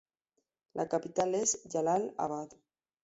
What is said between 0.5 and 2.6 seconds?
La capital es Jalal-Abad.